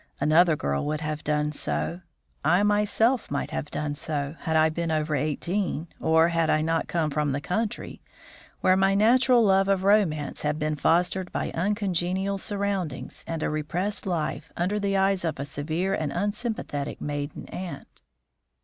[0.19, 2.01] Another girl would have done so.
[2.43, 6.87] I myself might have done so, had I been over eighteen, or, had I not
[6.87, 8.01] come from the country,
[8.61, 14.07] where my natural love of romance had been fostered by uncongenial surroundings and a repressed
[14.07, 18.01] life under the eyes of a severe and unsympathetic maiden aunt.